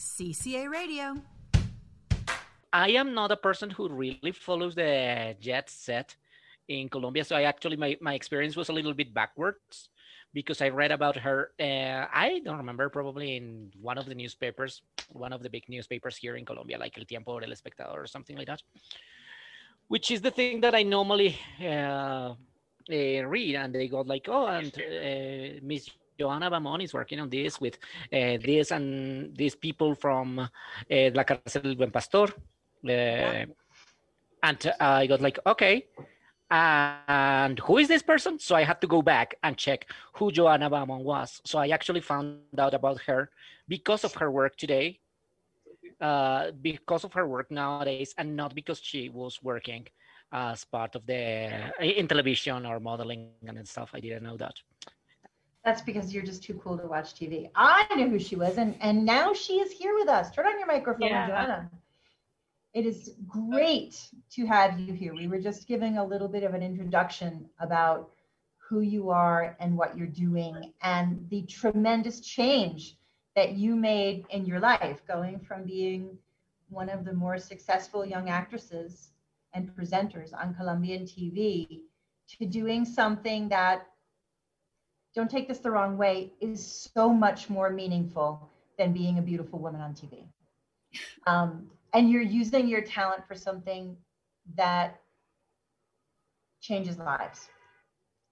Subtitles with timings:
[0.00, 1.14] CCA Radio.
[2.72, 6.16] I am not a person who really follows the jet set
[6.68, 7.22] in Colombia.
[7.22, 9.90] So I actually, my, my experience was a little bit backwards
[10.32, 11.50] because I read about her.
[11.60, 14.80] Uh, I don't remember, probably in one of the newspapers,
[15.10, 18.06] one of the big newspapers here in Colombia, like El Tiempo or El Espectador or
[18.06, 18.62] something like that,
[19.88, 22.32] which is the thing that I normally uh,
[22.90, 23.54] uh, read.
[23.56, 25.90] And they got like, oh, and uh, Miss
[26.20, 27.78] Johana Bahamón is working on this with
[28.12, 30.48] uh, this and these people from uh,
[31.14, 32.28] La Cárcel del Buen Pastor.
[32.82, 33.46] Yeah.
[34.42, 35.86] And I got like, okay,
[36.50, 38.38] and who is this person?
[38.38, 41.40] So I had to go back and check who Johana Bahamón was.
[41.44, 43.30] So I actually found out about her
[43.68, 44.98] because of her work today,
[46.00, 49.86] uh, because of her work nowadays, and not because she was working
[50.32, 53.90] as part of the in television or modeling and stuff.
[53.94, 54.54] I didn't know that.
[55.64, 57.50] That's because you're just too cool to watch TV.
[57.54, 60.30] I knew who she was, and and now she is here with us.
[60.30, 61.28] Turn on your microphone, yeah.
[61.28, 61.70] Johana.
[62.72, 65.12] It is great to have you here.
[65.14, 68.10] We were just giving a little bit of an introduction about
[68.56, 72.96] who you are and what you're doing and the tremendous change
[73.34, 76.16] that you made in your life, going from being
[76.68, 79.10] one of the more successful young actresses
[79.54, 81.80] and presenters on Colombian TV
[82.28, 83.88] to doing something that,
[85.14, 89.58] don't take this the wrong way, is so much more meaningful than being a beautiful
[89.58, 90.24] woman on TV.
[91.26, 93.96] Um, and you're using your talent for something
[94.56, 95.00] that
[96.60, 97.48] changes lives.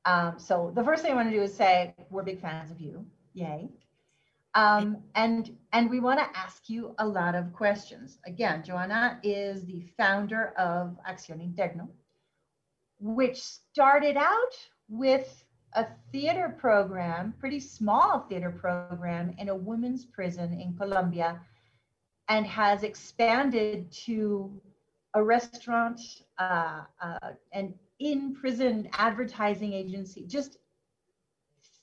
[0.05, 2.81] Um, so the first thing I want to do is say we're big fans of
[2.81, 3.05] you.
[3.35, 3.69] Yay.
[4.55, 8.19] Um, and and we want to ask you a lot of questions.
[8.27, 11.87] Again, Johana is the founder of Acción Interna,
[12.99, 14.57] which started out
[14.89, 15.45] with
[15.79, 21.41] a theater program, pretty small theater program in a women's prison in Colombia
[22.29, 24.61] and has expanded to
[25.15, 26.01] a restaurant,
[26.39, 30.59] uh, uh, an in prison advertising agency, just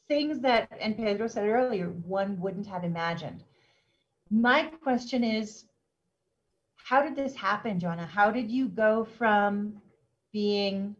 [0.09, 3.45] things that, and Pedro said earlier, one wouldn't have imagined.
[4.29, 5.63] My question is,
[6.75, 8.07] how did this happen, Johana?
[8.07, 9.81] How did you go from
[10.33, 10.97] being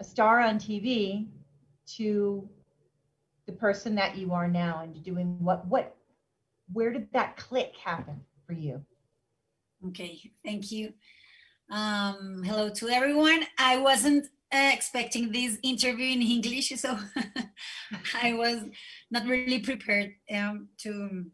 [0.00, 1.28] a star on TV
[1.96, 2.48] to
[3.46, 5.96] the person that you are now and doing what, what,
[6.72, 8.24] where did that click happen?
[8.50, 8.84] for you.
[9.88, 10.92] Okay, thank you.
[11.70, 13.44] Um, hello to everyone.
[13.58, 16.98] I wasn't uh, expecting this interview in English, so
[18.22, 18.64] I was
[19.08, 21.26] not really prepared um, to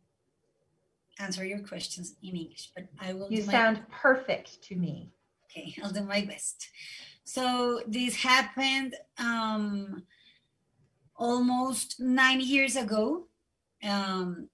[1.18, 3.32] answer your questions in English, but I will.
[3.32, 3.96] You sound my...
[3.98, 5.08] perfect to me.
[5.46, 6.68] Okay, I'll do my best.
[7.24, 10.02] So this happened um,
[11.16, 13.26] almost nine years ago.
[13.82, 14.48] Um,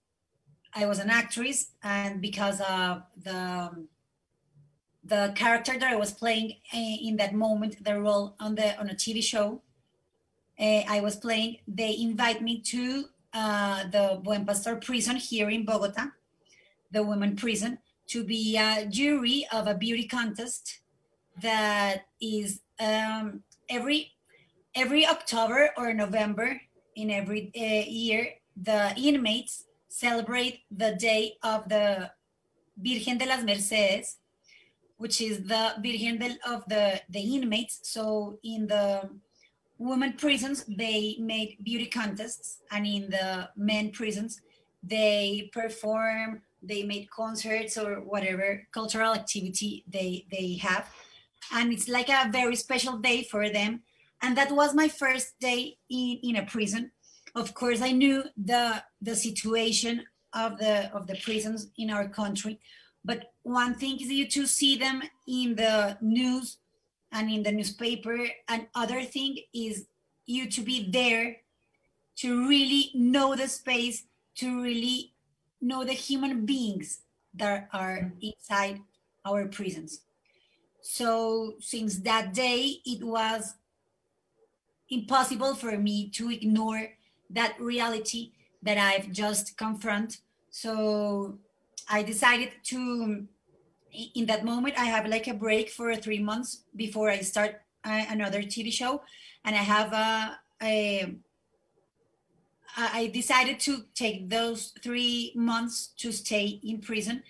[0.75, 3.87] I was an actress, and because of the
[5.05, 8.89] the character that I was playing eh, in that moment, the role on the on
[8.89, 9.63] a TV show
[10.59, 15.65] uh, I was playing, they invite me to uh, the Buen Pastor prison here in
[15.65, 16.07] Bogota,
[16.91, 17.79] the women prison,
[18.09, 20.81] to be a jury of a beauty contest
[21.41, 24.13] that is um, every
[24.75, 26.61] every October or November
[26.97, 28.35] in every uh, year.
[28.57, 32.11] The inmates celebrate the day of the
[32.77, 34.17] Virgen de las Mercedes,
[34.97, 37.81] which is the Virgen de, of the, the inmates.
[37.83, 39.09] So in the
[39.79, 44.41] women prisons, they made beauty contests, and in the men prisons,
[44.83, 50.89] they perform, they made concerts or whatever cultural activity they, they have.
[51.53, 53.83] And it's like a very special day for them.
[54.23, 56.93] And that was my first day in, in a prison.
[57.35, 62.61] Of course, I knew the the situation of the of the prisons in our country,
[63.05, 66.59] but one thing is you to see them in the news
[67.11, 69.87] and in the newspaper, and other thing is
[70.27, 71.37] you to be there
[72.17, 74.05] to really know the space,
[74.37, 75.13] to really
[75.61, 77.01] know the human beings
[77.35, 78.81] that are inside
[79.25, 80.03] our prisons.
[80.83, 83.55] So since that day, it was
[84.93, 86.89] impossible for me to ignore
[87.31, 90.19] that reality that I've just confront.
[90.51, 91.39] So
[91.89, 93.27] I decided to,
[94.15, 98.05] in that moment, I have like a break for three months before I start uh,
[98.11, 99.03] another TV show,
[99.45, 101.17] and I have a, a
[102.77, 107.23] I decided to take those three months to stay in prison,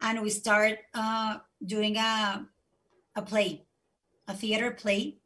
[0.00, 2.46] and we start uh, doing a
[3.14, 3.62] a play,
[4.26, 5.18] a theater play,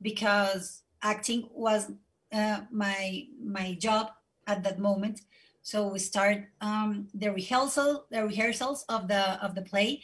[0.00, 1.92] because acting was
[2.32, 4.10] uh, my my job
[4.46, 5.20] at that moment.
[5.62, 10.02] So we start um, the rehearsal, the rehearsals of the of the play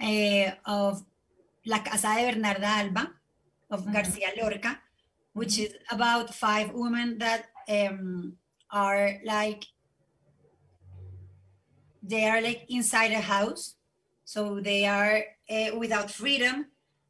[0.00, 1.04] uh, of
[1.66, 3.10] La Casa de Bernarda Alba
[3.70, 3.92] of mm-hmm.
[3.92, 4.78] Garcia Lorca,
[5.34, 5.74] which mm-hmm.
[5.74, 8.36] is about five women that um,
[8.70, 9.64] are like
[12.02, 13.74] they are like inside a house
[14.24, 16.66] so they are uh, without freedom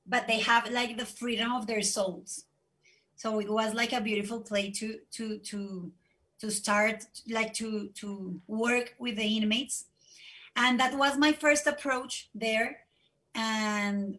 [0.06, 2.44] but they have like the freedom of their souls
[3.16, 5.90] so it was like a beautiful play to to to
[6.38, 9.86] to start like to to work with the inmates.
[10.54, 12.78] And that was my first approach there.
[13.34, 14.18] And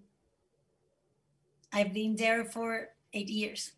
[1.72, 3.72] i've been there for eight years.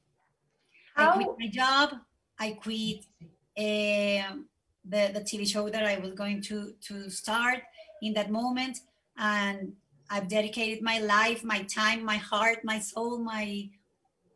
[0.95, 1.11] How?
[1.11, 1.95] i quit my job.
[2.39, 3.05] I quit
[3.57, 4.45] um,
[4.85, 7.59] the, the tv show that i was going to to start
[8.01, 8.79] in that moment.
[9.17, 9.73] And
[10.09, 13.69] i've dedicated my life my time my heart my soul my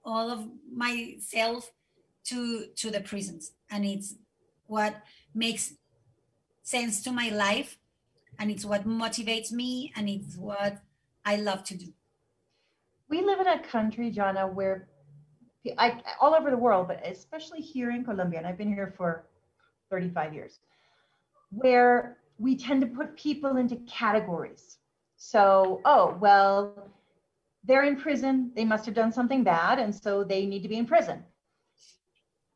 [0.04, 1.72] all of myself
[2.26, 3.52] to to the prisons.
[3.70, 4.16] And it's
[4.68, 4.96] what
[5.34, 5.74] makes
[6.64, 7.78] sense to my life.
[8.40, 9.94] And it's what motivates me.
[9.96, 10.82] And it's what
[11.26, 11.94] i love to do.
[13.10, 14.88] We live in a country Johana where
[15.78, 19.24] I, all over the world but especially here in colombia and i've been here for
[19.92, 20.60] 35 years
[21.52, 24.78] where we tend to put people into categories.
[25.18, 26.90] So oh well
[27.64, 30.78] they're in prison they must have done something bad and so they need to be
[30.78, 31.24] in prison.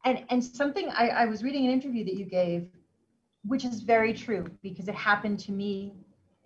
[0.06, 2.70] And and something I, I was reading an interview that you gave
[3.46, 5.94] which is very true because it happened to me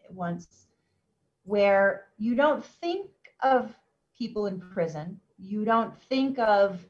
[0.09, 0.67] once
[1.43, 3.09] where you don't think
[3.41, 3.73] of
[4.17, 6.85] people in prison you don't think of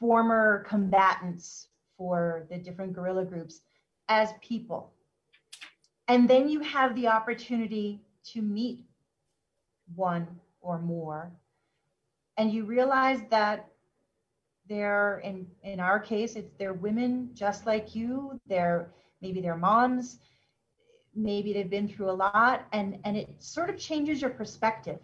[0.00, 3.60] former combatants for the different guerrilla groups
[4.08, 4.92] as people.
[6.08, 8.00] And then you have the opportunity
[8.32, 8.84] to meet
[9.94, 10.26] one
[10.60, 11.32] or more.
[12.36, 13.68] And you realize that
[14.68, 18.40] they're in in our case, it's they're women just like you.
[18.46, 18.90] They're
[19.20, 20.18] maybe they're moms,
[21.14, 25.00] maybe they've been through a lot, and and it sort of changes your perspective.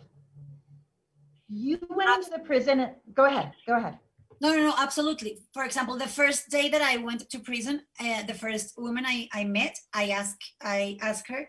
[1.49, 2.91] You went into the prison.
[3.15, 3.53] Go ahead.
[3.67, 3.99] Go ahead.
[4.41, 5.39] No, no, no, absolutely.
[5.53, 9.29] For example, the first day that I went to prison, uh, the first woman I,
[9.33, 11.49] I met, I asked I asked her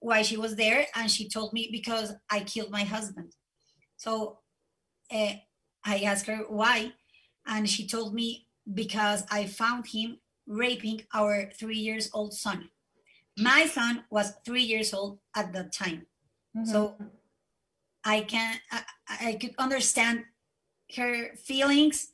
[0.00, 3.32] why she was there, and she told me because I killed my husband.
[4.04, 4.40] So
[5.10, 5.32] uh,
[5.82, 6.92] I asked her why,
[7.46, 12.68] and she told me because I found him raping our three years old son.
[13.38, 16.06] My son was three years old at that time.
[16.54, 16.70] Mm-hmm.
[16.70, 16.96] So
[18.04, 18.82] I can I,
[19.28, 20.24] I could understand
[20.96, 22.12] her feelings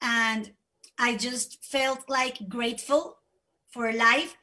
[0.00, 0.52] and
[0.98, 3.18] I just felt like grateful
[3.68, 4.36] for life,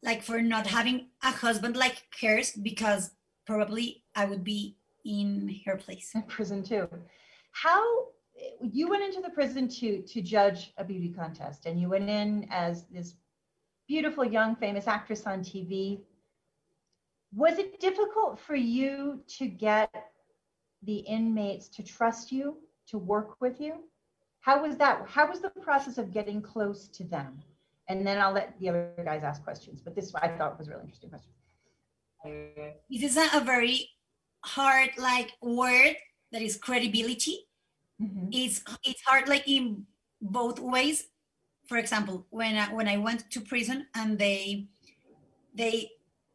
[0.00, 3.10] like for not having a husband like hers because
[3.46, 6.12] probably I would be in her place.
[6.14, 6.88] In prison too.
[7.52, 7.82] How
[8.62, 12.46] you went into the prison to to judge a beauty contest, and you went in
[12.50, 13.14] as this
[13.88, 16.00] beautiful young famous actress on TV.
[17.34, 19.90] Was it difficult for you to get
[20.82, 22.56] the inmates to trust you,
[22.88, 23.84] to work with you?
[24.40, 25.06] How was that?
[25.06, 27.42] How was the process of getting close to them?
[27.88, 29.80] And then I'll let the other guys ask questions.
[29.82, 31.32] But this I thought was a really interesting question.
[32.88, 33.88] This is a very
[34.44, 35.96] hard like word
[36.32, 37.46] that is credibility
[38.00, 38.28] mm-hmm.
[38.32, 39.86] it's it's hard like in
[40.20, 41.08] both ways.
[41.66, 44.66] For example when I, when i went to prison and they
[45.54, 45.90] they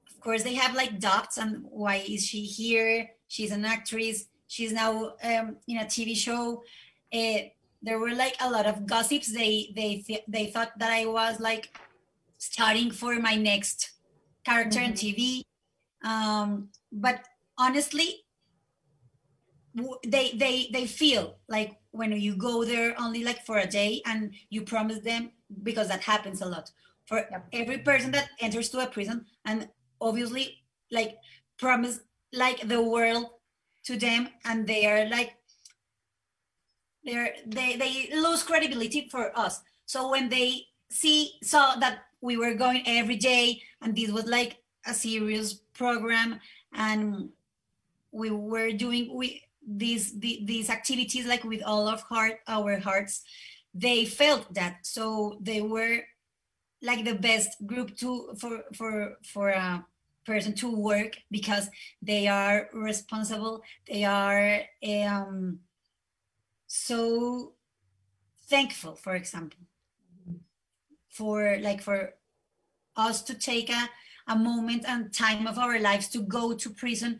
[0.07, 3.09] of course they have like doubts and why is she here?
[3.27, 4.25] She's an actress.
[4.47, 6.63] She's now um, in a tv show.
[7.13, 7.50] Uh,
[7.81, 9.31] there were like a lot of gossips.
[9.31, 11.77] They they th- they thought that i was like
[12.38, 13.91] starting for my next
[14.45, 14.91] character mm-hmm.
[14.91, 15.43] on tv
[16.03, 17.25] um, but
[17.57, 18.25] honestly
[20.07, 24.33] they they they feel like when you go there only like for a day and
[24.50, 25.31] you promise them
[25.63, 26.71] because that happens a lot.
[27.05, 29.69] For every person that enters to a prison and
[30.01, 31.17] obviously like
[31.57, 32.00] promise
[32.33, 33.27] like the world
[33.85, 35.35] to them and they are like
[37.03, 39.62] they're they they lose credibility for us.
[39.85, 44.57] So when they see saw that we were going every day and this was like
[44.88, 46.39] a serious program
[46.74, 47.29] and
[48.15, 53.24] we were doing we these the, these activities like with all of heart our hearts
[53.75, 54.77] they felt that.
[54.84, 56.00] So they were
[56.81, 59.86] like the best group to for for for a
[60.25, 61.69] person to work because
[62.01, 63.62] they are responsible.
[63.88, 65.60] They are um
[66.67, 67.53] so
[68.48, 69.60] thankful for example
[71.10, 72.13] for like for
[72.95, 73.89] us to take a,
[74.27, 77.19] a moment and time of our lives to go to prison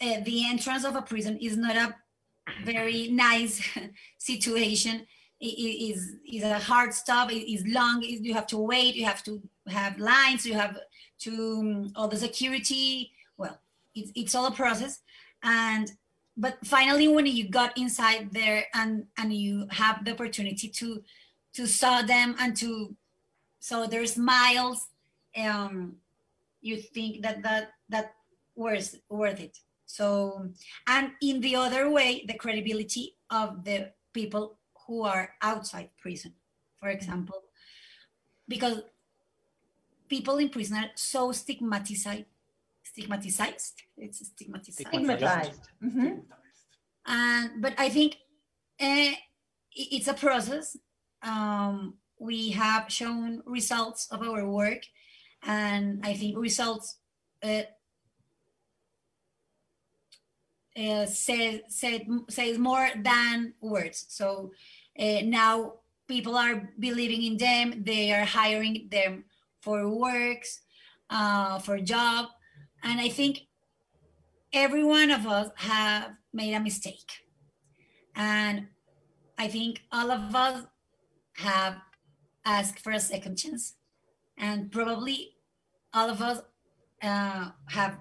[0.00, 1.94] uh, the entrance of a prison is not a
[2.64, 3.60] very nice
[4.18, 5.06] situation
[5.40, 7.30] is is a hard stuff.
[7.30, 8.02] It is long.
[8.02, 8.94] You have to wait.
[8.96, 10.44] You have to have lines.
[10.44, 10.78] You have
[11.20, 13.12] to um, all the security.
[13.36, 13.58] Well,
[13.94, 15.00] it's it's all a process,
[15.42, 15.90] and
[16.36, 21.02] but finally, when you got inside there and and you have the opportunity to
[21.54, 22.94] to saw them and to
[23.60, 24.88] so their smiles,
[25.36, 25.96] um,
[26.60, 28.14] you think that that that
[28.56, 29.58] worth worth it.
[29.88, 30.46] So
[30.86, 36.34] and in the other way, the credibility of the people who are outside prison,
[36.78, 37.42] for example,
[38.46, 38.82] because
[40.08, 42.26] people in prison are so stigmatized,
[42.82, 43.82] stigmatized.
[43.96, 44.80] It's stigmatized.
[44.86, 45.68] Stigmatized.
[45.82, 46.22] Mhm.
[47.06, 48.16] And but I think
[48.78, 49.12] uh,
[49.72, 50.76] it's a process.
[51.22, 54.82] Um, we have shown results of our work,
[55.42, 56.98] and I think results
[57.42, 57.62] uh,
[60.78, 64.06] uh, say, says more than words.
[64.08, 64.52] So
[64.98, 65.74] uh, now
[66.06, 67.82] people are believing in them.
[67.84, 69.24] They are hiring them
[69.60, 70.60] for works,
[71.10, 72.26] uh, for job,
[72.82, 73.40] and I think
[74.52, 77.10] every one of us have made a mistake,
[78.14, 78.68] and
[79.36, 80.64] I think all of us
[81.34, 81.76] have
[82.44, 83.74] asked for a second chance,
[84.36, 85.34] and probably
[85.92, 86.40] all of us
[87.02, 87.98] uh, have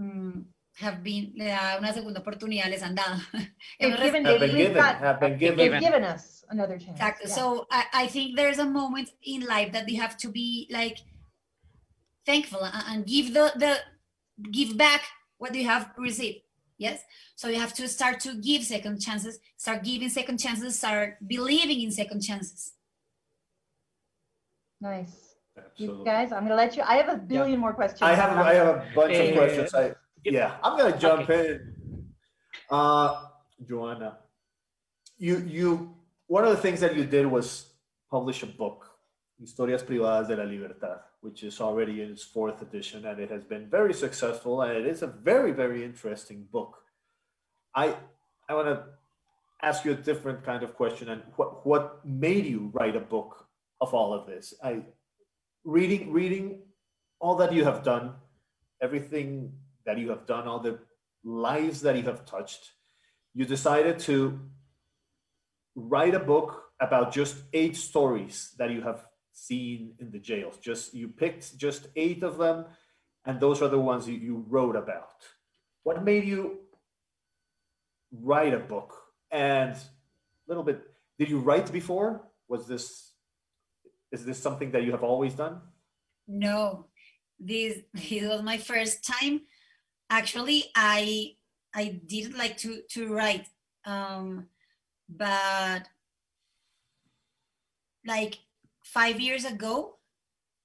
[0.00, 0.44] Mm,
[0.76, 3.20] have been le da una segunda oportunidad les han dado.
[3.80, 5.80] They've given, Have been given, got, have been they've given.
[5.80, 6.92] given us another chance.
[6.92, 7.28] Exactly.
[7.28, 7.34] Yeah.
[7.34, 10.98] So I, I think there's a moment in life that you have to be like
[12.24, 13.76] thankful and, and give the the
[14.50, 15.02] give back
[15.38, 16.38] what you have received.
[16.78, 17.02] Yes.
[17.36, 21.82] So you have to start to give second chances, start giving second chances, start believing
[21.82, 22.72] in second chances.
[24.80, 25.29] Nice.
[25.80, 28.02] You guys, I'm gonna let you, I have a billion more questions.
[28.02, 29.74] I have, I have a bunch of questions.
[29.74, 29.94] I,
[30.24, 31.54] yeah, I'm gonna jump Okay.
[31.54, 31.74] in.
[32.70, 33.24] Uh,
[33.64, 34.16] Johana,
[35.18, 35.94] you, you,
[36.26, 37.72] one of the things that you did was
[38.10, 38.86] publish a book,
[39.42, 43.42] Historias Privadas de la Libertad, which is already in its fourth edition, and it has
[43.44, 46.76] been very successful, and it is a very, very interesting book.
[47.74, 47.96] I,
[48.48, 48.84] I want to
[49.62, 53.46] ask you a different kind of question, and what, what made you write a book
[53.80, 54.54] of all of this?
[54.62, 54.82] I,
[55.64, 56.62] reading, reading
[57.20, 58.14] all that you have done,
[58.82, 59.52] everything
[59.84, 60.78] that you have done, all the
[61.24, 62.72] lives that you have touched,
[63.34, 64.40] you decided to
[65.74, 70.56] write a book about just eight stories that you have seen in the jails.
[70.58, 72.64] Just you picked just eight of them,
[73.24, 75.14] and those are the ones you, you wrote about.
[75.82, 76.58] What made you
[78.12, 78.94] write a book?
[79.30, 80.82] And a little bit,
[81.18, 82.22] did you write before?
[82.48, 83.09] Was this
[84.12, 85.60] is this something that you have always done?
[86.26, 86.86] No,
[87.38, 89.42] this this was my first time.
[90.08, 91.36] Actually, I
[91.74, 93.46] I didn't like to to write,
[93.84, 94.46] um,
[95.08, 95.88] but
[98.06, 98.38] like
[98.84, 99.98] five years ago,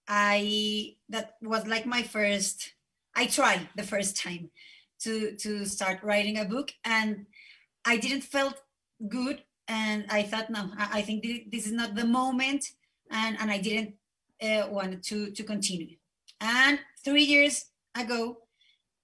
[0.08, 2.74] I that was like my first.
[3.16, 4.50] I tried the first time
[5.00, 7.26] to to start writing a book, and
[7.86, 8.62] I didn't felt
[9.08, 12.72] good, and I thought, no, I, I think thi- this is not the moment,
[13.12, 13.96] and and I didn't
[14.42, 15.98] uh, wanted to to continue.
[16.42, 18.38] And three years ago,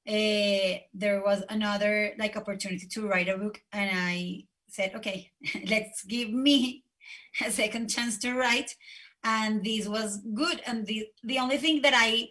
[0.07, 5.31] uh, there was another like opportunity to write a book, and I said, okay,
[5.69, 6.83] let's give me
[7.45, 8.75] a second chance to write.
[9.23, 10.61] And this was good.
[10.65, 12.29] And the the only thing that I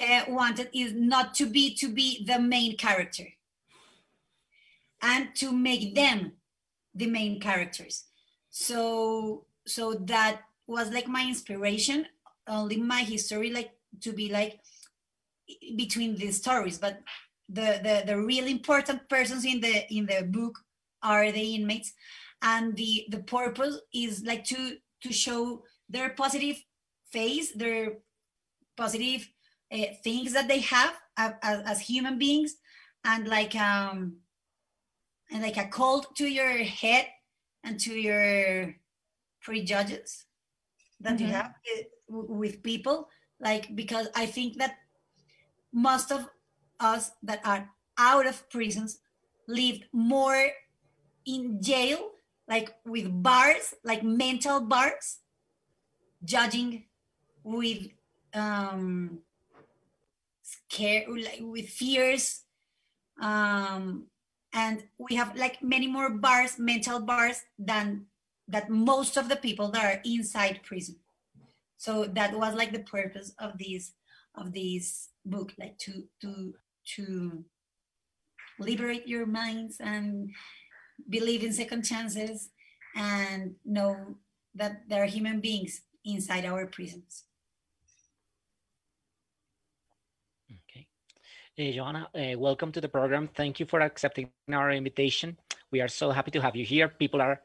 [0.00, 3.28] uh, wanted is not to be to be the main character,
[5.00, 6.32] and to make them
[6.94, 8.04] the main characters.
[8.50, 12.06] So so that was like my inspiration
[12.48, 13.70] only my history like
[14.00, 14.60] to be like
[15.76, 16.78] between the stories.
[16.78, 17.00] But
[17.48, 20.58] the, the the real important persons in the in the book
[21.02, 21.92] are the inmates.
[22.42, 26.62] And the the purpose is like to to show their positive
[27.10, 27.98] face their
[28.76, 29.28] positive
[29.72, 32.56] uh, things that they have as, as, human beings.
[33.04, 34.18] And like um
[35.30, 37.06] and like a call to your head
[37.64, 38.74] and to your
[39.40, 40.27] prejudges
[41.00, 41.32] that you Mhm.
[41.32, 41.52] have
[42.08, 43.08] with people
[43.40, 44.78] like because i think that
[45.72, 46.28] most of
[46.80, 49.00] us that are out of prisons
[49.46, 50.50] lived more
[51.26, 52.10] in jail
[52.48, 55.18] like with bars like mental bars
[56.24, 56.84] judging
[57.44, 57.88] with
[58.34, 59.20] um
[60.42, 62.44] scare like with fears
[63.20, 64.06] um
[64.54, 68.06] and we have like many more bars mental bars than
[68.48, 70.96] that most of the people that are inside prison
[71.76, 73.92] so that was like the purpose of this
[74.34, 76.54] of this book like to to
[76.96, 77.44] to
[78.58, 80.30] liberate your minds and
[81.08, 82.50] believe in second chances,
[82.96, 84.16] and know
[84.54, 87.24] that there are human beings inside our prisons.
[90.50, 90.86] Okay.
[91.58, 93.28] Uh, Johana, uh, welcome to the program.
[93.28, 95.36] Thank you for accepting our invitation.
[95.70, 96.88] We are so happy to have you here.
[96.88, 97.40] People are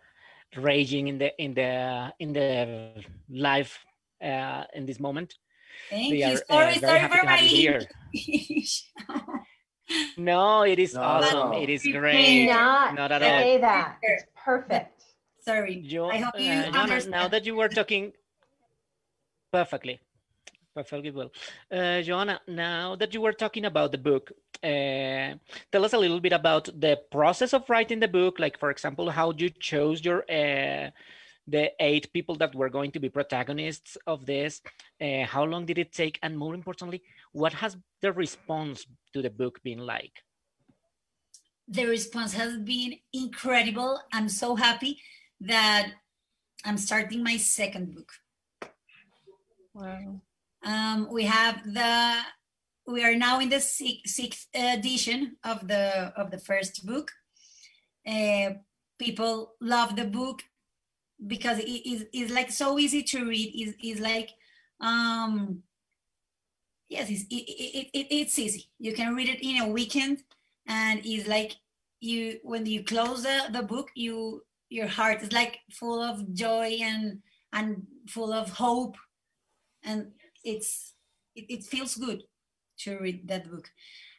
[0.58, 3.78] raging in the in the in the live
[4.24, 5.36] uh, in this moment.
[5.90, 6.34] Thank We you.
[6.34, 7.82] are, sorry, uh, very sorry happy for to have my you here.
[10.18, 11.52] No, it is No, awesome.
[11.52, 11.62] no.
[11.62, 12.46] It is great.
[12.48, 13.30] not Not at all.
[13.30, 13.98] say that.
[14.02, 15.04] It's perfect.
[15.42, 15.76] sorry.
[15.86, 18.14] Jo- I hope you uh, Johana, now that you were talking
[19.52, 20.00] perfectly,
[20.74, 21.32] perfectly well.
[21.72, 24.32] Uh, Johana, now that you were talking about the book,
[24.64, 25.36] uh,
[25.72, 28.40] tell us a little bit about the process of writing the book.
[28.40, 30.90] Like, for example, how you chose your uh,
[31.46, 34.62] the eight people that were going to be protagonists of this.
[35.02, 37.04] Uh, how long did it take, and more importantly,
[37.34, 40.24] what has the response to the book been like?
[41.68, 44.00] the response has been incredible.
[44.12, 45.02] I'm so happy
[45.42, 45.92] that
[46.66, 48.12] I'm starting my second book.
[49.74, 50.22] Wow.
[50.64, 52.18] Um, we have the
[52.86, 57.12] we are now in the sixth edition of the of the first book.
[58.06, 58.52] Uh,
[59.00, 60.44] people love the book
[61.28, 63.54] because it is it's like so easy to read.
[63.56, 64.32] Is is like
[64.80, 65.64] um
[66.90, 68.70] yes, it's it, it, it, it's easy.
[68.80, 70.24] You can read it in a weekend,
[70.68, 71.56] and it's like
[72.00, 76.78] you when you close the, the book, you your heart is like full of joy
[76.82, 77.20] and
[77.54, 78.98] and full of hope,
[79.84, 80.12] and
[80.44, 80.94] it's
[81.36, 82.24] it, it feels good
[82.80, 83.70] to read that book,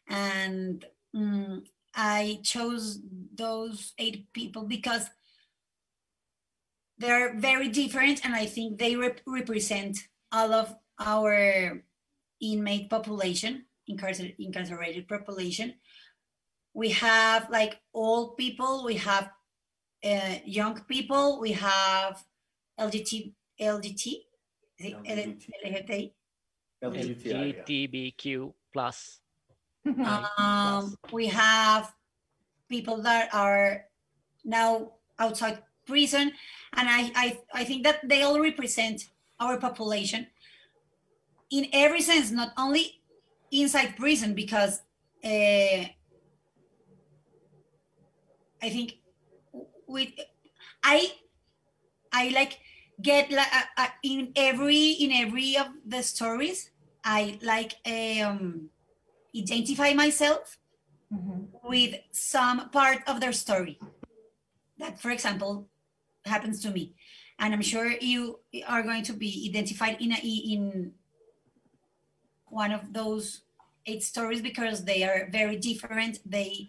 [0.09, 1.63] and mm,
[1.95, 3.01] I chose
[3.35, 5.11] those eight people because
[6.99, 9.99] they're very different, and I think they rep- represent
[10.33, 11.83] all of our
[12.41, 15.75] inmate population, incarcer- incarcerated population.
[16.73, 19.31] We have like old people, we have
[20.05, 22.23] uh, young people, we have
[22.79, 24.15] LGBT, LGT,
[24.81, 25.41] LGBT.
[25.65, 26.13] LGBT.
[26.83, 27.63] LGBTI, yeah.
[27.63, 29.21] LGBTQ plus.
[30.39, 31.93] Um, we have
[32.69, 33.85] people that are
[34.45, 36.33] now outside prison,
[36.73, 40.27] and I, I, I think that they all represent our population
[41.51, 43.01] in every sense, not only
[43.51, 44.81] inside prison, because
[45.25, 45.85] uh,
[48.63, 48.99] I think
[49.87, 50.09] with
[50.83, 51.13] I
[52.13, 52.59] I like
[53.03, 56.71] get like uh, uh, in every in every of the stories
[57.05, 58.71] I like um
[59.37, 60.59] identify myself
[61.13, 61.49] Mhm.
[61.63, 63.79] with some part of their story
[64.79, 65.69] that for example
[66.25, 66.95] happens to me
[67.39, 70.93] and i'm sure you are going to be identified in a, in
[72.49, 73.43] one of those
[73.87, 76.69] eight stories because they are very different they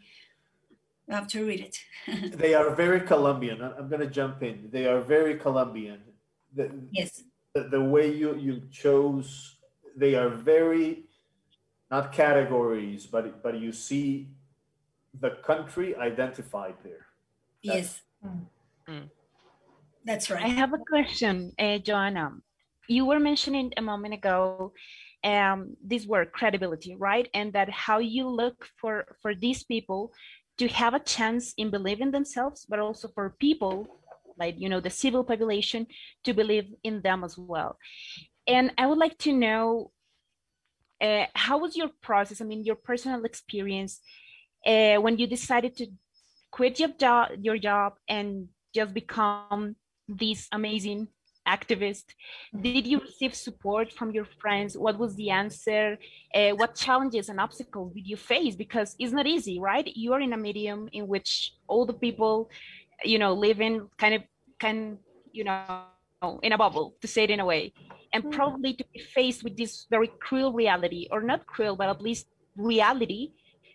[1.08, 1.78] you have to read it
[2.38, 3.62] They are very Colombian.
[3.62, 4.70] I'm going to jump in.
[4.72, 6.00] They are very Colombian.
[6.56, 9.58] The, yes the, the way you, you chose,
[9.96, 11.06] they are very,
[11.90, 14.30] not categories, but, but you see
[15.20, 17.06] the country identified there.
[17.62, 18.02] yes
[18.88, 19.10] Mm.
[20.04, 20.44] that's right.
[20.44, 22.28] I have a question, uh, Johana.
[22.88, 24.74] You were mentioning a moment ago
[25.24, 27.28] um, this word credibility, right?
[27.34, 30.12] And that how you look for for these people
[30.60, 33.88] to have a chance in believing themselves, but also for people
[34.38, 35.88] like you know the civil population
[36.24, 37.78] to believe in them as well.
[38.48, 39.92] And I would like to know
[41.02, 42.42] uh, how was your process?
[42.42, 44.00] I mean, your personal experience
[44.66, 45.88] uh, when you decided to
[46.52, 49.76] quit your job, your job, and just become
[50.08, 51.08] this amazing
[51.48, 52.06] activist
[52.62, 55.98] did you receive support from your friends what was the answer
[56.34, 60.22] uh, what challenges and obstacles did you face because it's not easy right you are
[60.22, 62.50] in a medium in which all the people
[63.04, 64.24] you know living kind of
[64.60, 64.98] can
[65.32, 65.84] you know
[66.42, 67.74] in a bubble to say it in a way.
[68.14, 68.30] And hmm.
[68.32, 72.28] probably to be faced with this very cruel reality or not cruel but at least
[72.56, 73.34] reality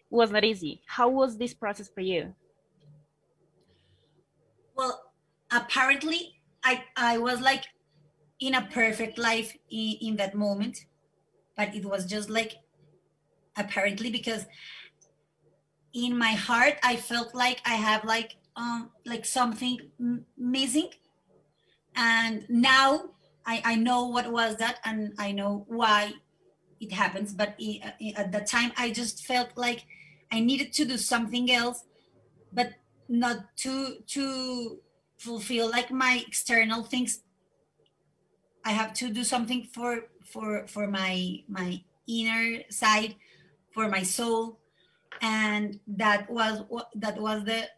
[0.08, 0.82] was not easy.
[0.86, 2.34] How was this process for you?
[4.74, 5.10] Well
[5.50, 7.64] apparently i i was like
[8.38, 10.86] in a perfect life in, in that moment
[11.56, 12.56] but it was just like
[13.56, 14.46] apparently because
[15.92, 19.78] in my heart i felt like i have like um like something
[20.36, 20.90] missing.
[21.94, 23.10] And now
[23.46, 26.12] I, I know what was that and i know why
[26.80, 27.32] it happens.
[27.34, 29.86] But i- i- at the time i just felt like
[30.32, 31.84] i needed to do something else
[32.52, 32.74] but
[33.08, 34.80] not to to
[35.18, 37.22] fulfill like my external things.
[38.64, 43.16] I have to do something for for for my my inner side
[43.72, 44.60] for my soul.
[45.22, 46.62] And that was
[46.94, 47.68] that was the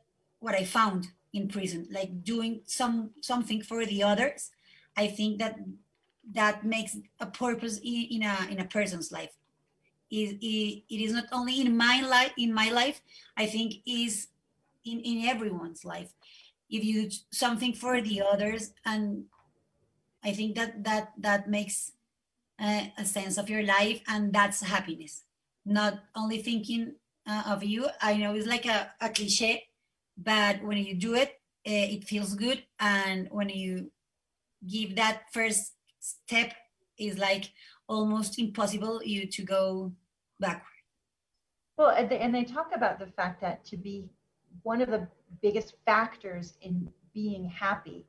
[0.42, 4.50] what I found in prison, like doing some something for the others.
[4.96, 5.56] I think that
[6.32, 9.32] that makes a purpose in, in a in a person's life.
[10.10, 13.00] It, it, it is not only in my life in my life.
[13.36, 14.28] I think is
[14.84, 16.12] in in everyone's life.
[16.68, 19.24] If you do something for the others, and
[20.24, 21.92] I think that that that makes
[22.60, 25.24] a, a sense of your life, and that's happiness.
[25.64, 26.94] Not only thinking
[27.26, 27.88] uh, of you.
[28.00, 29.68] I know it's like a, a cliche,
[30.24, 31.30] but when you do it,
[31.66, 33.90] uh, it feels good, and when you
[34.68, 36.52] give that first step,
[36.98, 37.52] is like
[37.88, 39.92] almost impossible you to go
[40.40, 40.66] backward.
[41.76, 44.08] Well, and they, and they talk about the fact that to be
[44.62, 45.08] one of the
[45.40, 48.06] biggest factors in being happy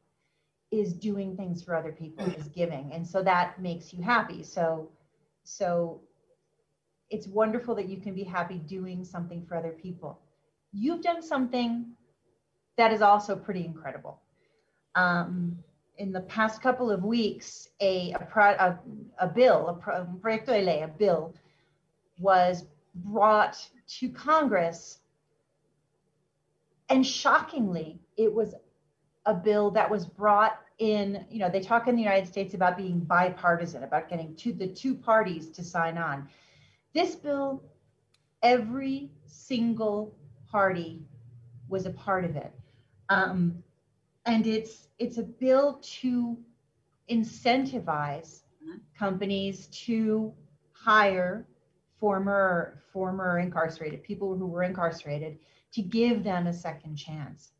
[0.71, 4.43] is doing things for other people, is giving, and so that makes you happy.
[4.43, 4.89] So,
[5.43, 6.01] so
[7.09, 10.19] it's wonderful that you can be happy doing something for other people.
[10.71, 11.93] You've done something
[12.77, 14.21] that is also pretty incredible.
[14.95, 15.57] Um,
[15.97, 18.79] in the past couple of weeks, a, a, pro, a,
[19.19, 21.33] a bill, a, pro, a proyecto de ley, a bill,
[22.17, 23.57] was brought
[23.87, 24.99] to Congress.
[26.89, 28.55] And shockingly, it was
[29.25, 32.75] a bill that was brought in, you know, they talk in the United States about
[32.75, 36.27] being bipartisan, about getting to the two parties to sign on.
[36.93, 37.63] This bill,
[38.41, 40.15] every single
[40.51, 41.01] party
[41.69, 42.51] was a part of it.
[43.09, 43.63] Um,
[44.25, 46.37] and it's it's a bill to
[47.09, 48.41] incentivize
[48.97, 50.33] companies to
[50.71, 51.45] hire
[51.99, 55.37] former former incarcerated people who were incarcerated
[55.73, 57.51] to give them a second chance.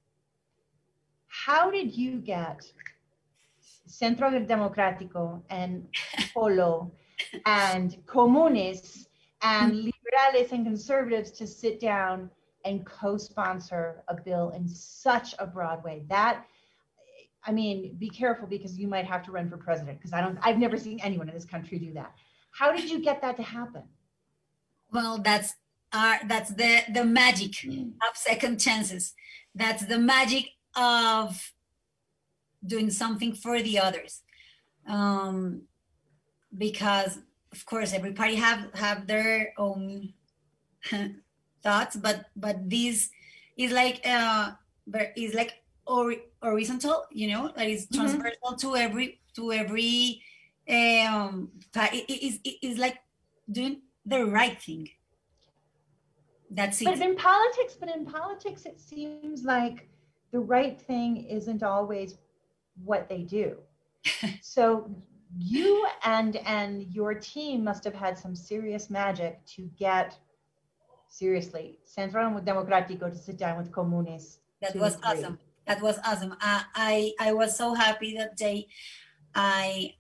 [1.28, 2.64] How did you get
[3.86, 5.88] Centro Democrático and
[6.34, 6.92] Polo
[7.46, 9.08] and Comunes
[9.42, 12.30] and liberales and conservatives to sit down
[12.66, 16.06] and co-sponsor a bill in such a broad way?
[16.10, 16.46] That
[17.46, 20.38] I mean, be careful because you might have to run for president because I don't
[20.42, 22.14] I've never seen anyone in this country do that.
[22.52, 23.84] How did you get that to happen?
[24.92, 25.54] Well, that's
[25.92, 27.90] our that's the the magic mm.
[28.10, 29.14] of second chances.
[29.56, 31.52] That's the magic of
[32.66, 34.22] doing something for the others.
[34.88, 35.64] Um,
[36.58, 37.20] because
[37.52, 40.14] of course every party have have their own
[41.64, 43.10] thoughts, but but this
[43.58, 44.52] is like uh
[45.16, 48.02] is like or horizontal, you know, that is mm-hmm.
[48.02, 48.70] transversal mm-hmm.
[48.70, 50.22] to every to every
[50.70, 52.98] um it is it, it is like
[53.52, 54.90] doing the right thing.
[56.52, 56.86] That's it.
[56.86, 59.90] But in politics, but in politics, it seems like
[60.32, 62.16] the right thing isn't always
[62.84, 63.58] what they do.
[64.42, 64.90] so
[65.38, 70.18] you and and your team must have had some serious magic to get
[71.20, 72.22] seriously Centro
[72.52, 74.40] Democrático to sit down with comunes.
[74.62, 75.10] That was agree.
[75.10, 76.36] awesome that was awesome.
[76.42, 78.68] I, I, I was so happy that day.
[79.34, 79.96] I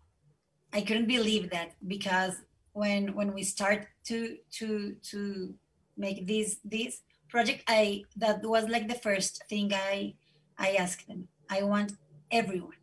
[0.73, 2.35] I couldn't believe that because
[2.73, 5.53] when when we start to to to
[5.97, 10.15] make this this project, I that was like the first thing I
[10.57, 11.27] I asked them.
[11.49, 11.93] I want
[12.31, 12.81] everyone,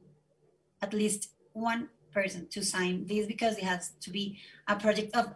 [0.83, 5.35] at least one person to sign this because it has to be a project of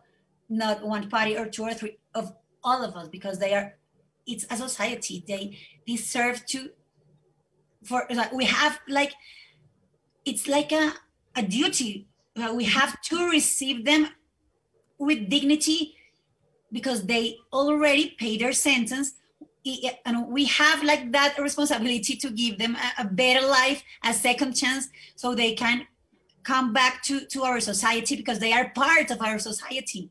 [0.49, 2.33] not one party or two or three of
[2.65, 3.75] all of us because they are
[4.27, 5.23] it's a society.
[5.29, 6.71] They deserve to
[7.85, 9.13] for like we have like
[10.25, 10.95] it's like a,
[11.37, 12.09] a duty
[12.55, 14.09] we have to receive them
[14.99, 15.95] with dignity
[16.73, 19.15] because they already paid their sentence.
[20.05, 24.55] And we have like that responsibility to give them a, a, better life a second
[24.55, 25.87] chance so they can
[26.43, 30.11] come back to, to our society because they are part of our society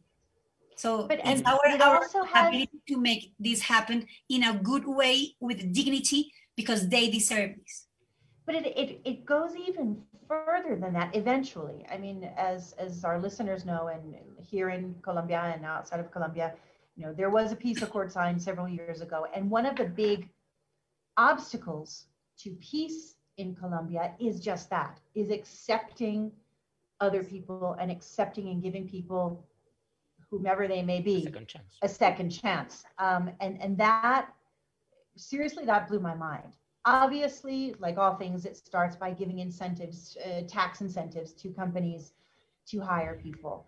[0.75, 2.67] so but it's our, our ability has...
[2.87, 7.87] to make this happen in a good way with dignity because they deserve this.
[8.45, 11.85] But it, it, it goes even further than that eventually.
[11.89, 16.53] I mean, as, as our listeners know, and here in Colombia and outside of Colombia,
[16.95, 19.27] you know, there was a peace accord signed several years ago.
[19.33, 20.29] And one of the big
[21.17, 22.05] obstacles
[22.39, 26.31] to peace in Colombia is just that, is accepting
[26.99, 29.43] other people and accepting and giving people
[30.33, 32.83] whomever they may be a second chance, a second chance.
[32.97, 34.29] Um, and, and that
[35.15, 36.53] seriously, that blew my mind.
[36.85, 42.13] Obviously, like all things, it starts by giving incentives, uh, tax incentives to companies
[42.69, 43.67] to hire people.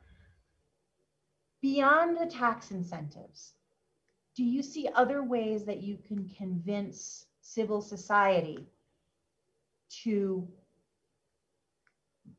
[1.61, 3.53] Beyond the tax incentives,
[4.35, 8.67] do you see other ways that you can convince civil society
[10.03, 10.47] to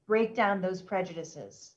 [0.08, 1.75] break down those prejudices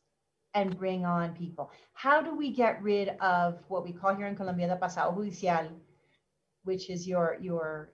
[0.54, 1.72] and bring on people?
[1.94, 5.70] How do we get rid of what we call here in Colombia the pasado judicial,
[6.64, 7.92] which is your your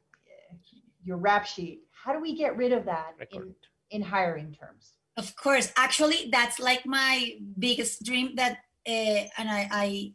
[1.06, 1.84] your rap sheet.
[1.92, 3.56] How do we get rid of that in,
[3.92, 4.94] in hiring terms?
[5.18, 8.36] Of course, actually, that's like my biggest dream.
[8.36, 10.12] That uh, and I, I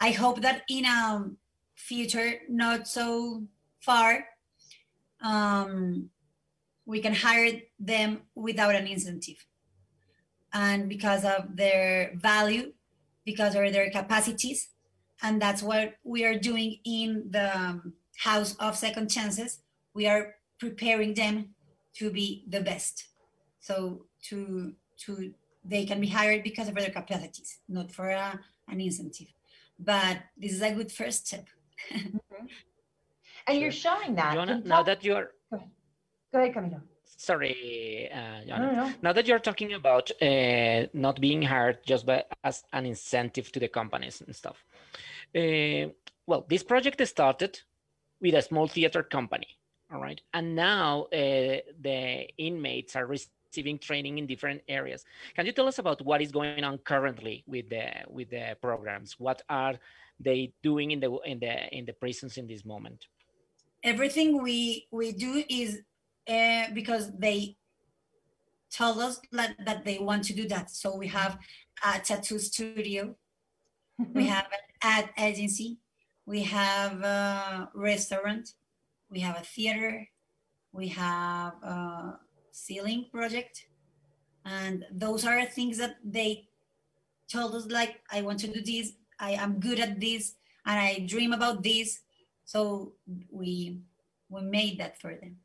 [0.00, 1.30] I hope that in a
[1.76, 3.44] future not so
[3.80, 4.24] far,
[5.22, 6.10] um,
[6.86, 9.46] we can hire them without an incentive,
[10.56, 12.72] and because of their value,
[13.26, 14.68] because of their capacities,
[15.22, 19.60] and that's what we are doing in the um, House of Second Chances.
[19.94, 21.54] We are preparing them
[21.98, 23.06] to be the best.
[23.60, 24.72] So to
[25.04, 29.28] to they can be hired because of their capacities, not for a, an incentive.
[29.78, 31.46] But this is a good first step.
[33.48, 34.34] And you're showing that.
[34.34, 36.80] Johana, in now that you're Go ahead, Camilo.
[37.16, 38.58] Sorry, uh, No, Johana.
[38.58, 38.92] no, no.
[39.02, 43.60] now that you're talking about uh, not being hired just by, as an incentive to
[43.60, 44.64] the companies and stuff
[45.34, 45.88] uh,
[46.26, 47.58] well this project started
[48.20, 49.48] with a small theater company
[49.92, 55.52] all right and now uh, the inmates are receiving training in different areas can you
[55.52, 59.74] tell us about what is going on currently with the with the programs what are
[60.20, 63.06] they doing in the in the in the prisons in this moment
[63.82, 65.80] Everything we we do is
[66.28, 67.56] uh, because they
[68.70, 70.70] told us that, that they want to do that.
[70.70, 71.38] So we have
[71.84, 73.14] a tattoo studio,
[74.14, 75.78] we have an ad agency,
[76.26, 78.50] we have a restaurant,
[79.10, 80.08] we have a theater,
[80.72, 82.18] we have a
[82.50, 83.66] ceiling project,
[84.44, 86.48] and those are things that they
[87.30, 90.34] told us like I want to do this, I am good at this,
[90.64, 92.00] and I dream about this.
[92.44, 92.92] So
[93.30, 93.80] we
[94.28, 95.36] we made that for them.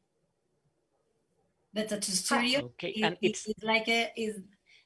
[1.73, 2.59] The tattoo studio.
[2.65, 4.41] Okay is, and it's is like a is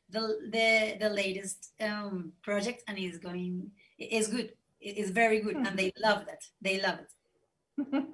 [0.09, 0.21] the
[0.51, 4.53] the the latest um project and is going is good.
[4.79, 6.41] It is very good and they love that.
[6.61, 7.11] They love it.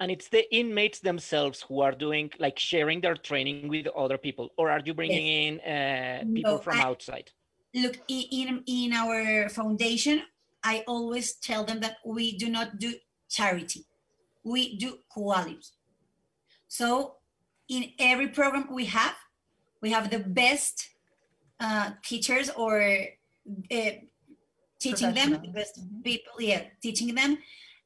[0.00, 4.50] and it's the inmates themselves who are doing like sharing their training with other people
[4.56, 7.30] or are you bringing in uh, people No, from I- outside?
[7.74, 10.22] Look in in our foundation
[10.64, 12.94] i always tell them that we do not do
[13.28, 13.86] charity.
[14.44, 15.70] We do quality
[16.68, 17.19] so
[17.70, 19.14] in every program we have
[19.80, 20.90] we have the best
[21.60, 23.90] uh, teachers or uh,
[24.78, 26.04] teaching them the best Mhm.
[26.04, 27.38] people yeah teaching them.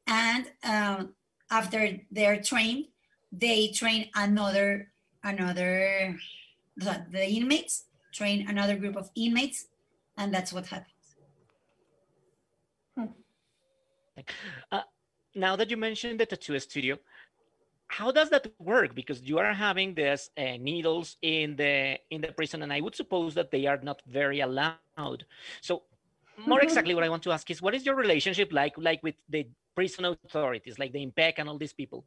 [0.06, 1.14] And um,
[1.50, 2.86] after they're trained
[3.30, 4.90] they train another
[5.22, 6.16] another
[6.76, 9.66] the, the inmates train another group of inmates
[10.16, 10.90] and that's what happens.
[15.36, 16.96] Now that you mentioned the tattoo studio
[17.98, 18.90] how does that work?
[19.00, 21.74] Because you are having this uh, needles in the
[22.10, 25.20] in the prison and i would suppose that they are not very allowed.
[25.68, 25.72] So
[26.50, 29.18] more exactly what i want to ask is what is your relationship like like with
[29.34, 29.42] the
[29.76, 32.00] prison authorities like the INPEC and all these people?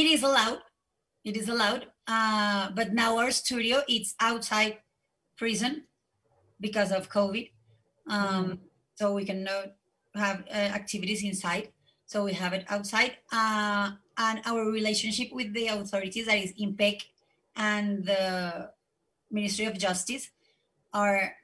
[0.00, 0.60] It is allowed.
[1.24, 1.82] It is allowed.
[2.14, 4.74] Uh, but now our studio it's outside
[5.36, 5.72] prison
[6.66, 7.46] because of covid.
[8.16, 8.46] Um,
[8.98, 9.66] so we cannot
[10.14, 11.66] have uh, activities inside.
[12.06, 13.12] So we have it outside.
[13.30, 17.02] Uh, and our relationship with the authorities that is INPEC
[17.56, 18.70] and the
[19.30, 20.30] ministry of justice
[20.92, 21.34] are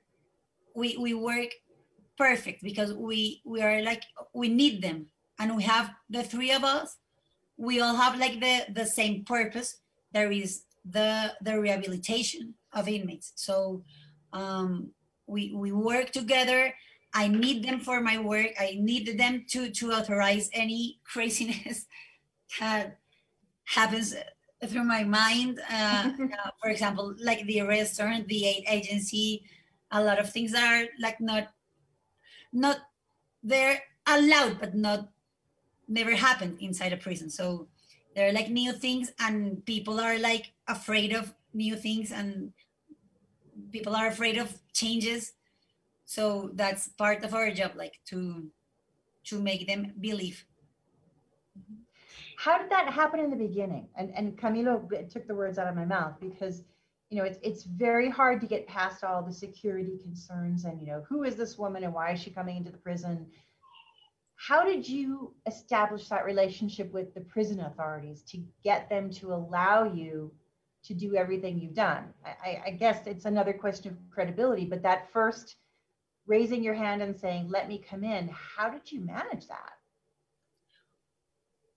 [0.75, 1.51] we we work
[2.19, 4.03] perfect because we we are like
[4.35, 5.07] we need them.
[5.39, 6.99] And we have the three of us
[7.57, 9.79] we all have like the the same purpose.
[10.13, 13.33] There is the the rehabilitation of inmates.
[13.37, 13.83] So
[14.33, 14.91] um
[15.27, 16.75] we we work together.
[17.15, 18.51] I need them for my work.
[18.59, 21.87] I need them to to authorize any craziness
[22.61, 22.99] that
[23.65, 24.15] happens
[24.67, 29.45] through my mind uh, uh, for example like the restaurant the aid agency
[29.91, 31.49] a lot of things are like not
[32.53, 32.79] not
[33.43, 35.09] they're allowed but not
[35.89, 37.31] never happened inside a prison.
[37.31, 37.69] So
[38.15, 42.53] there are like new things and people are like afraid of new things and
[43.71, 45.33] people are afraid of changes.
[46.05, 48.51] So that's part of our job like to
[49.25, 50.45] to make them believe
[52.37, 53.89] How did that happen in the beginning?
[53.97, 56.63] And and Camilo took the words out of my mouth because
[57.11, 60.87] you know it's it's very hard to get past all the security concerns and you
[60.87, 63.27] know who is this woman and why is she coming into the prison?
[64.37, 69.85] How did you establish that relationship with the prison authorities to get them to allow
[69.85, 70.33] you
[70.85, 72.13] to do everything you've done?
[72.25, 75.57] I, I, I guess it's another question of credibility, but that first
[76.27, 79.74] raising your hand and saying, let me come in, how did you manage that?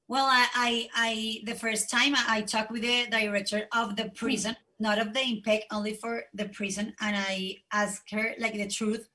[0.09, 4.55] Well, I, I, I the first time I, talked with the director of the prison,
[4.79, 9.09] not of the INPEC, only for the prison, and I asked her like the truth.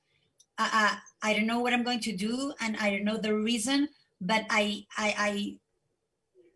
[0.59, 3.33] I, I, I don't know what I'm going to do, and I don't know the
[3.33, 3.89] reason,
[4.21, 5.57] but I, I,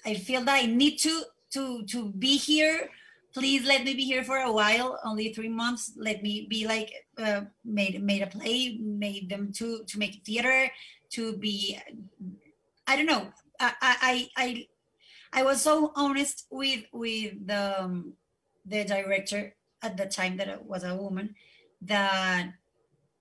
[0.06, 1.24] I, I feel that I need to
[1.54, 2.90] to to be here.
[3.34, 5.00] Please let me be here for a while.
[5.04, 5.94] Only three months.
[5.98, 10.70] Let me be like uh, made made a play, made them to to make theater,
[11.12, 11.80] to be.
[12.86, 13.28] I don't know.
[13.60, 14.68] I I I
[15.34, 18.14] I was so honest with with the um,
[18.66, 21.36] the director at the time that I was a woman
[21.82, 22.54] that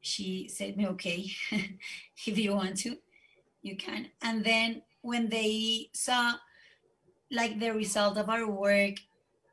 [0.01, 1.27] she said me okay
[2.27, 2.97] if you want to
[3.67, 4.07] you can.
[4.23, 6.35] And then when they saw
[7.31, 8.95] like the result of our work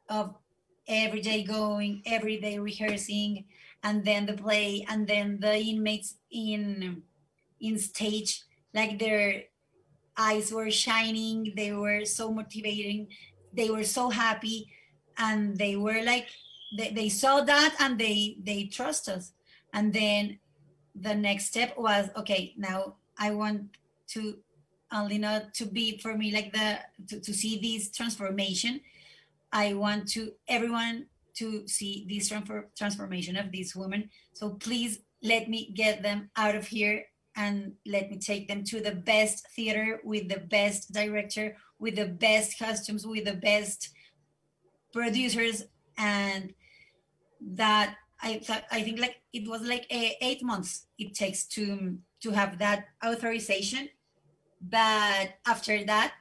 [0.09, 0.35] of
[0.87, 3.45] every day going every day rehearsing
[3.83, 7.01] and then the play and then the inmates in
[7.59, 8.43] in stage
[8.73, 9.43] like their
[10.17, 13.07] eyes were shining they were so motivating
[13.53, 14.67] they were so happy
[15.17, 16.27] and they were like
[16.77, 19.33] they, they saw that and they they trust us.
[19.73, 20.39] And then
[20.95, 23.63] the next step was okay now i want
[24.07, 24.37] to
[24.93, 28.79] only not to be for me like the to, to see this transformation.
[29.51, 32.31] I want to everyone to see this
[32.77, 34.09] transformation of this woman.
[34.33, 38.79] So please let me get them out of here and let me take them to
[38.79, 43.89] the best theater with the best director with the best costumes with the best
[44.91, 45.63] producers
[45.97, 46.53] and
[47.41, 48.41] that I
[48.71, 52.85] I think like it was like eh, eight months it takes to to have that
[53.05, 53.89] authorization,
[54.61, 56.13] but after that,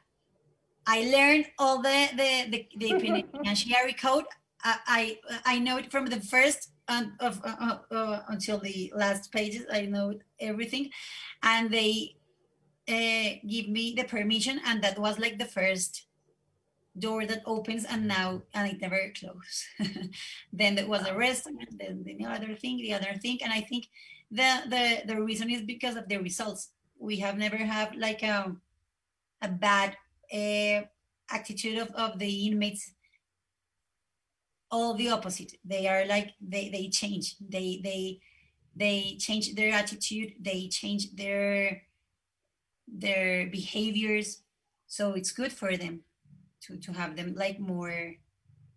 [0.84, 4.24] I learned all the the the, the penitentiary code.
[4.64, 6.71] I, I I know it from the first
[7.20, 9.64] of uh, uh, uh, until the last pages.
[9.70, 10.90] I know everything,
[11.42, 12.16] and they
[12.88, 16.06] uh, give me the permission, and that was like the first
[16.98, 19.66] door that opens and now and it never closes.
[20.52, 23.38] Then there was a rest and then the other thing the other thing.
[23.42, 23.88] And i think
[24.30, 26.70] the the the reason is because of the results.
[26.98, 28.54] We have never had like a,
[29.42, 29.96] a bad
[30.32, 30.86] uh,
[31.30, 32.92] attitude of, of the inmates
[34.72, 38.18] all the opposite they are like they they change they they
[38.74, 41.82] they change their attitude they change their
[42.88, 44.42] their behaviors
[44.86, 46.00] so it's good for them
[46.62, 48.16] to to have them like more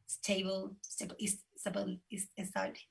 [0.08, 1.16] stable, stable,
[1.58, 1.98] stable,
[2.38, 2.88] established.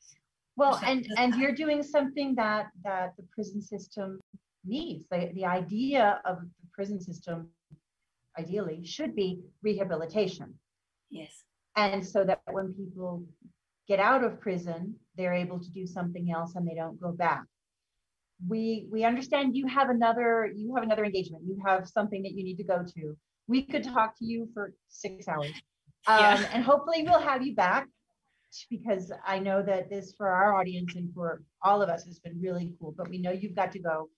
[0.57, 4.21] Well, and and you're doing something that that the prison system
[4.65, 5.05] needs.
[5.11, 7.49] The the idea of the prison system,
[8.39, 10.55] ideally, should be rehabilitation.
[11.11, 11.45] Yes.
[11.77, 13.25] And so that when people
[13.89, 17.45] get out of prison, they're able to do something else and they don't go back.
[18.49, 21.45] We we understand you have another you have another engagement.
[21.45, 24.73] You have something that you need to go to we could talk to you for
[24.89, 25.53] six hours.
[26.07, 26.51] Um, yeah.
[26.53, 27.89] And hopefully we'll have you back
[28.69, 32.39] because I know that this for our audience and for all of us has been
[32.43, 34.11] really cool, but we know you've got to go.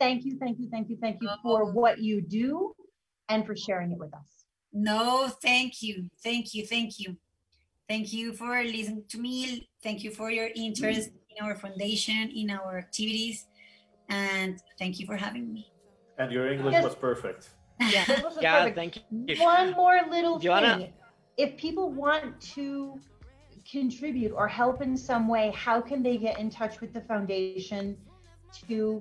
[0.00, 1.72] Thank you, thank you, thank you, thank you for oh.
[1.72, 2.72] what you do
[3.28, 4.37] and for sharing it with us.
[4.72, 7.16] No, thank you, thank you, thank you.
[7.88, 9.70] Thank you for listening to me.
[9.82, 13.46] Thank you for your interest in our foundation, in our activities,
[14.10, 15.72] and thank you for having me.
[16.18, 16.84] And your English yes.
[16.84, 17.50] was perfect.
[17.80, 18.04] Yeah,
[18.40, 18.76] yeah perfect.
[18.76, 19.36] thank you.
[19.40, 20.78] One more little Johana.
[20.78, 20.92] thing.
[21.36, 22.98] If people want to
[23.70, 27.96] contribute or help in some way, how can they get in touch with the foundation
[28.66, 29.00] to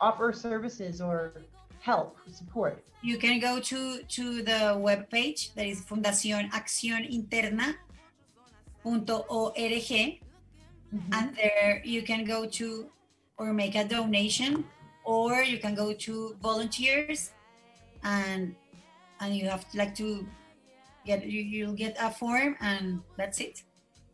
[0.00, 1.42] offer services or
[1.80, 2.82] help, support?
[3.02, 7.74] You can go to, to the web page that is Fundación Acción Interna.
[8.86, 11.12] .org mm-hmm.
[11.12, 12.86] and there you can go to
[13.38, 14.64] or make a donation
[15.04, 17.32] or you can go to volunteers
[18.04, 18.54] and
[19.20, 20.26] and you have to like to
[21.04, 23.62] get you, you'll get a form and that's it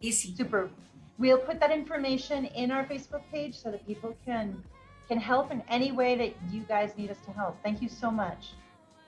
[0.01, 0.71] easy super
[1.19, 4.63] we'll put that information in our facebook page so that people can
[5.13, 8.11] can help in any way that you guys need us to help thank you so
[8.11, 8.43] much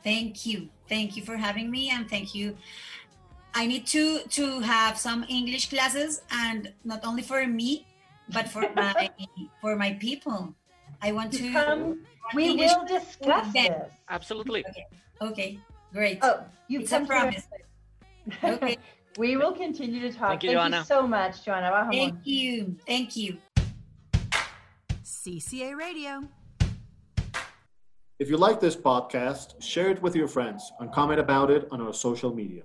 [0.03, 2.47] thank you thank you for having me and thank you
[3.55, 4.05] i need to
[4.39, 7.87] to have some english classes and not only for me
[8.37, 9.11] but for my
[9.63, 10.55] for my people
[11.01, 11.83] i want to, to come
[12.33, 13.91] we will discuss this.
[14.09, 14.65] Absolutely.
[14.69, 14.87] Okay.
[15.21, 15.59] okay.
[15.93, 16.19] Great.
[16.23, 17.47] Oh, you it's a promise.
[18.43, 18.77] okay.
[19.19, 20.31] we will continue to talk.
[20.31, 21.91] Thank you, Thank you so much, Johana.
[21.91, 22.77] Thank you.
[22.87, 23.39] Thank you.
[25.25, 26.29] CCA Radio.
[28.19, 31.81] If you like this podcast, share it with your friends and comment about it on
[31.81, 32.63] our social media.